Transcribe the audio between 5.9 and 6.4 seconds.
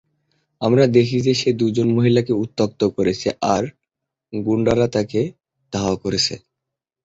করছে।